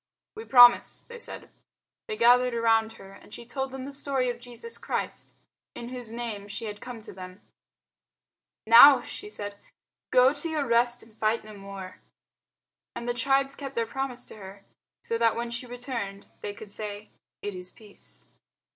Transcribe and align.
"We 0.33 0.45
promise," 0.45 1.03
they 1.03 1.19
said. 1.19 1.51
They 2.07 2.17
gathered 2.17 2.55
around 2.55 2.93
her 2.93 3.11
and 3.11 3.31
she 3.31 3.45
told 3.45 3.69
them 3.69 3.85
the 3.85 3.93
story 3.93 4.31
of 4.31 4.39
Jesus 4.39 4.79
Christ 4.79 5.35
in 5.75 5.89
whose 5.89 6.11
name 6.11 6.47
she 6.47 6.65
had 6.65 6.81
come 6.81 7.01
to 7.01 7.13
them. 7.13 7.41
"Now," 8.65 9.03
she 9.03 9.29
said, 9.29 9.57
"go 10.09 10.33
to 10.33 10.49
your 10.49 10.65
rest 10.65 11.03
and 11.03 11.15
fight 11.19 11.43
no 11.45 11.53
more." 11.53 11.99
And 12.95 13.07
the 13.07 13.13
tribes 13.13 13.55
kept 13.55 13.75
their 13.75 13.85
promise 13.85 14.25
to 14.25 14.37
her, 14.37 14.65
so 15.03 15.19
that 15.19 15.35
when 15.35 15.51
she 15.51 15.67
returned 15.67 16.31
they 16.41 16.55
could 16.55 16.71
say, 16.71 17.11
"It 17.43 17.53
is 17.53 17.71
peace." 17.71 18.25